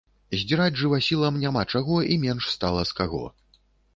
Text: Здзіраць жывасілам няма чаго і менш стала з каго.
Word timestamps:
Здзіраць 0.43 0.79
жывасілам 0.83 1.37
няма 1.43 1.63
чаго 1.75 1.95
і 2.15 2.19
менш 2.25 2.49
стала 2.55 2.81
з 2.93 2.99
каго. 3.01 3.21